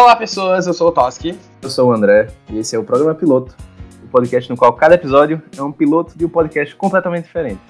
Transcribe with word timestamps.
Olá, 0.00 0.16
pessoas, 0.16 0.66
eu 0.66 0.72
sou 0.72 0.88
o 0.88 0.92
Toski. 0.92 1.38
Eu 1.60 1.68
sou 1.68 1.90
o 1.90 1.92
André 1.92 2.28
e 2.48 2.56
esse 2.56 2.74
é 2.74 2.78
o 2.78 2.82
programa 2.82 3.14
Piloto, 3.14 3.54
o 4.02 4.08
podcast 4.08 4.48
no 4.48 4.56
qual 4.56 4.72
cada 4.72 4.94
episódio 4.94 5.42
é 5.54 5.62
um 5.62 5.70
piloto 5.70 6.16
de 6.16 6.24
um 6.24 6.28
podcast 6.30 6.74
completamente 6.74 7.24
diferente. 7.24 7.60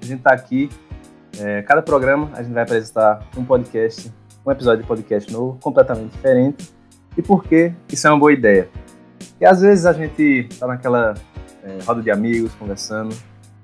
A 0.00 0.04
gente 0.04 0.18
está 0.18 0.32
aqui, 0.32 0.70
é, 1.40 1.62
cada 1.62 1.82
programa 1.82 2.30
a 2.34 2.44
gente 2.44 2.52
vai 2.52 2.62
apresentar 2.62 3.26
um 3.36 3.44
podcast, 3.44 4.08
um 4.46 4.52
episódio 4.52 4.82
de 4.82 4.86
podcast 4.86 5.32
novo, 5.32 5.58
completamente 5.60 6.12
diferente. 6.12 6.72
E 7.16 7.22
por 7.22 7.42
que 7.42 7.72
isso 7.92 8.06
é 8.06 8.10
uma 8.10 8.20
boa 8.20 8.32
ideia? 8.32 8.68
E 9.40 9.44
às 9.44 9.60
vezes 9.60 9.84
a 9.84 9.92
gente 9.92 10.48
tá 10.60 10.68
naquela 10.68 11.14
é, 11.64 11.78
roda 11.84 12.00
de 12.00 12.10
amigos 12.12 12.54
conversando 12.54 13.12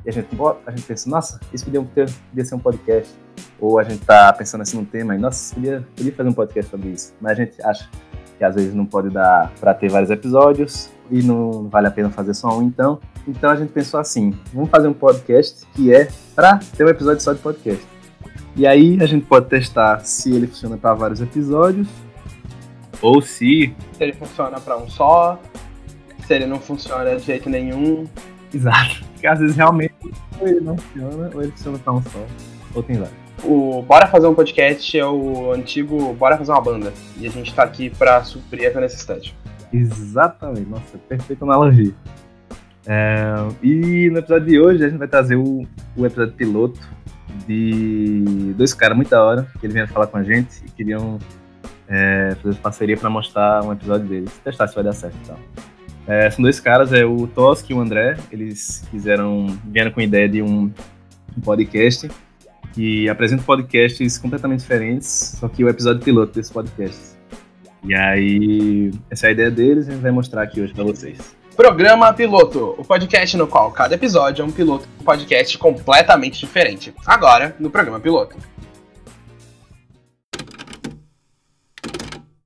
e 0.04 0.08
a 0.10 0.12
gente, 0.12 0.28
a 0.66 0.70
gente 0.72 0.82
pensa, 0.82 1.08
nossa, 1.08 1.38
isso 1.52 1.64
podia, 1.64 1.80
ter, 1.94 2.10
podia 2.30 2.44
ser 2.44 2.56
um 2.56 2.58
podcast. 2.58 3.14
Ou 3.60 3.78
a 3.78 3.84
gente 3.84 4.04
tá 4.04 4.32
pensando 4.32 4.62
assim 4.62 4.76
num 4.76 4.84
tema 4.84 5.14
e, 5.14 5.18
nossa, 5.18 5.54
podia, 5.54 5.86
podia 5.96 6.12
fazer 6.12 6.28
um 6.28 6.32
podcast 6.32 6.70
sobre 6.70 6.88
isso. 6.88 7.14
Mas 7.20 7.32
a 7.32 7.34
gente 7.34 7.62
acha 7.62 7.88
que 8.38 8.44
às 8.44 8.54
vezes 8.54 8.74
não 8.74 8.84
pode 8.84 9.10
dar 9.10 9.52
para 9.60 9.74
ter 9.74 9.88
vários 9.88 10.10
episódios 10.10 10.90
e 11.10 11.22
não 11.22 11.68
vale 11.68 11.86
a 11.86 11.90
pena 11.90 12.10
fazer 12.10 12.34
só 12.34 12.58
um, 12.58 12.62
então. 12.62 12.98
Então 13.26 13.50
a 13.50 13.56
gente 13.56 13.72
pensou 13.72 13.98
assim, 13.98 14.34
vamos 14.52 14.70
fazer 14.70 14.88
um 14.88 14.92
podcast 14.92 15.66
que 15.74 15.92
é 15.92 16.08
para 16.34 16.58
ter 16.76 16.84
um 16.84 16.88
episódio 16.88 17.20
só 17.22 17.32
de 17.32 17.40
podcast. 17.40 17.84
E 18.56 18.66
aí 18.66 18.98
a 19.00 19.06
gente 19.06 19.26
pode 19.26 19.46
testar 19.46 20.00
se 20.00 20.32
ele 20.34 20.46
funciona 20.46 20.76
para 20.76 20.94
vários 20.94 21.20
episódios 21.20 21.88
ou 23.02 23.20
se 23.20 23.74
se 23.92 24.02
ele 24.02 24.12
funciona 24.12 24.58
para 24.60 24.76
um 24.76 24.88
só, 24.88 25.38
se 26.26 26.34
ele 26.34 26.46
não 26.46 26.58
funciona 26.58 27.16
de 27.16 27.22
jeito 27.22 27.48
nenhum. 27.48 28.04
Exato. 28.52 29.04
Porque 29.12 29.26
às 29.26 29.38
vezes 29.38 29.56
realmente 29.56 29.94
ou 30.40 30.48
ele 30.48 30.60
não 30.60 30.76
funciona 30.76 31.30
ou 31.34 31.42
ele 31.42 31.52
funciona 31.52 31.78
para 31.78 31.92
um 31.92 32.02
só, 32.02 32.26
ou 32.74 32.82
tem 32.82 32.96
vários 32.96 33.25
o 33.44 33.82
Bora 33.82 34.06
Fazer 34.06 34.26
um 34.26 34.34
Podcast 34.34 34.98
é 34.98 35.06
o 35.06 35.52
antigo 35.52 36.12
Bora 36.14 36.36
Fazer 36.36 36.52
uma 36.52 36.60
Banda. 36.60 36.92
E 37.18 37.26
a 37.26 37.30
gente 37.30 37.54
tá 37.54 37.62
aqui 37.62 37.90
pra 37.90 38.22
suprir 38.24 38.64
essa 38.64 38.80
necessidade. 38.80 39.34
Exatamente, 39.72 40.68
nossa, 40.68 40.98
perfeita 41.08 41.44
analogia. 41.44 41.92
É, 42.86 43.34
e 43.62 44.08
no 44.10 44.18
episódio 44.18 44.46
de 44.46 44.60
hoje 44.60 44.84
a 44.84 44.88
gente 44.88 44.98
vai 44.98 45.08
trazer 45.08 45.36
o, 45.36 45.66
o 45.96 46.06
episódio 46.06 46.34
piloto 46.34 46.80
de 47.46 48.54
dois 48.56 48.72
caras 48.72 48.96
muito 48.96 49.10
da 49.10 49.22
hora, 49.22 49.46
que 49.58 49.66
eles 49.66 49.74
vieram 49.74 49.92
falar 49.92 50.06
com 50.06 50.16
a 50.16 50.22
gente 50.22 50.64
e 50.64 50.70
queriam 50.70 51.18
é, 51.88 52.36
fazer 52.42 52.58
parceria 52.58 52.96
para 52.96 53.10
mostrar 53.10 53.64
um 53.64 53.72
episódio 53.72 54.06
deles, 54.06 54.32
testar 54.44 54.68
se 54.68 54.74
vai 54.74 54.84
dar 54.84 54.92
certo 54.92 55.16
e 55.24 55.26
tal. 55.26 55.38
É, 56.06 56.30
são 56.30 56.42
dois 56.42 56.60
caras, 56.60 56.92
é 56.92 57.04
o 57.04 57.26
Tosk 57.26 57.68
e 57.68 57.74
o 57.74 57.80
André, 57.80 58.16
eles 58.30 58.86
fizeram, 58.90 59.46
vieram 59.64 59.90
com 59.90 59.98
a 59.98 60.04
ideia 60.04 60.28
de 60.28 60.40
um, 60.40 60.70
um 61.36 61.40
podcast 61.42 62.08
que 62.76 63.08
apresenta 63.08 63.42
podcasts 63.42 64.18
completamente 64.18 64.60
diferentes, 64.60 65.38
só 65.40 65.48
que 65.48 65.64
o 65.64 65.68
episódio 65.68 66.02
piloto 66.02 66.34
desses 66.34 66.52
podcasts. 66.52 67.16
E 67.82 67.94
aí, 67.94 68.92
essa 69.10 69.26
é 69.26 69.28
a 69.30 69.32
ideia 69.32 69.50
deles 69.50 69.86
e 69.86 69.90
a 69.90 69.92
gente 69.94 70.02
vai 70.02 70.10
mostrar 70.10 70.42
aqui 70.42 70.60
hoje 70.60 70.74
para 70.74 70.84
vocês. 70.84 71.18
Programa 71.56 72.12
Piloto, 72.12 72.74
o 72.76 72.84
podcast 72.84 73.34
no 73.38 73.46
qual 73.46 73.70
cada 73.70 73.94
episódio 73.94 74.42
é 74.42 74.44
um 74.44 74.50
piloto 74.50 74.86
de 74.86 75.02
um 75.02 75.04
podcast 75.06 75.56
completamente 75.56 76.38
diferente. 76.38 76.92
Agora, 77.06 77.56
no 77.58 77.70
programa 77.70 77.98
Piloto. 77.98 78.36